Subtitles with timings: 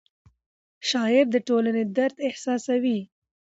[0.89, 2.99] شاعر د ټولنې درد احساسوي.